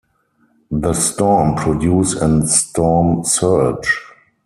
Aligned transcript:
The 0.71 0.93
storm 0.93 1.53
produced 1.53 2.23
an 2.23 2.47
storm 2.47 3.23
surge. 3.23 4.01